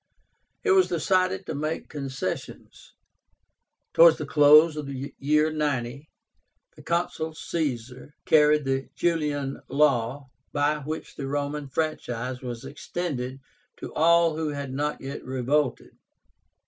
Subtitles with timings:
[0.63, 2.95] It was decided to make concessions.
[3.93, 6.09] Towards the close of the year 90,
[6.75, 13.41] the Consul Caesar carried the JULIAN LAW, by which the Roman franchise was extended
[13.77, 15.93] to all who had not yet revolted.